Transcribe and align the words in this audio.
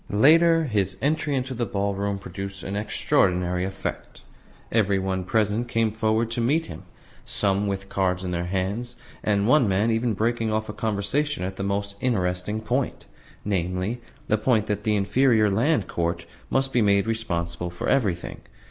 Later, 0.09 0.63
his 0.63 0.97
entry 0.99 1.35
into 1.35 1.53
the 1.53 1.67
ballroom 1.67 2.17
produced 2.17 2.63
an 2.63 2.75
extraordinary 2.75 3.65
effect. 3.65 4.23
Every 4.71 4.97
one 4.97 5.23
present 5.23 5.67
came 5.67 5.91
forward 5.91 6.31
to 6.31 6.41
meet 6.41 6.65
him, 6.65 6.85
some 7.23 7.67
with 7.67 7.87
cards 7.87 8.23
in 8.23 8.31
their 8.31 8.45
hands, 8.45 8.95
and 9.23 9.47
one 9.47 9.67
man 9.69 9.91
even 9.91 10.15
breaking 10.15 10.51
off 10.51 10.67
a 10.69 10.73
conversation 10.73 11.43
at 11.43 11.55
the 11.55 11.61
most 11.61 11.93
interesting 12.01 12.61
point 12.61 13.05
namely, 13.45 14.01
the 14.27 14.39
point 14.39 14.65
that 14.65 14.85
"the 14.85 14.95
Inferior 14.95 15.51
Land 15.51 15.87
Court 15.87 16.25
must 16.49 16.73
be 16.73 16.81
made 16.81 17.05
responsible 17.05 17.69
for 17.69 17.87
everything." 17.87 18.39